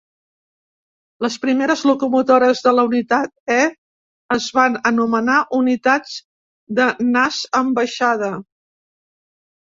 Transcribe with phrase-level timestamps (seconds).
[1.23, 3.57] Les primeres locomotores de la unitat E
[4.35, 6.15] es van anomenar unitats
[6.79, 8.31] de "nas en baixada".